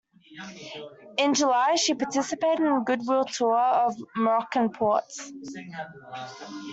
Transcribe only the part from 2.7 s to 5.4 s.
a good-will tour of Moroccan ports.